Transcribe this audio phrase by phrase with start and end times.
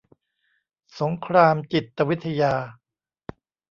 [0.99, 2.53] สงครามจิตวิทยา